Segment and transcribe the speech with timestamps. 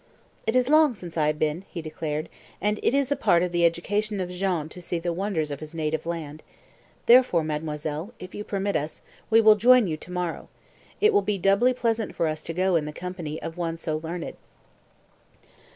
[0.47, 2.27] "It is long since I have been," he declared,
[2.59, 5.75] "and it is part of the education of Jean to see the wonders of his
[5.75, 6.41] native land.
[7.05, 10.49] Therefore, mademoiselle, if you permit us, we will join you to morrow.
[10.99, 13.97] It will be doubly pleasant for us to go in the company of one so
[13.97, 14.35] learned."